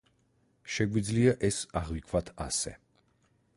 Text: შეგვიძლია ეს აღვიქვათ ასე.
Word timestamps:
შეგვიძლია 0.75 1.35
ეს 1.49 1.59
აღვიქვათ 1.83 2.35
ასე. 2.49 2.77